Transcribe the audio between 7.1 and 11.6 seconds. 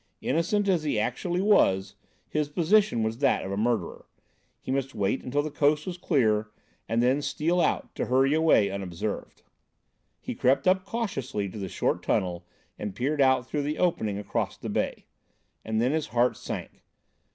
steal out, to hurry away unobserved. He crept up cautiously to